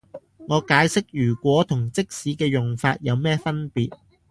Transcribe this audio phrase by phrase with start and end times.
[0.47, 3.93] 我解釋如果同即使嘅用法有咩分別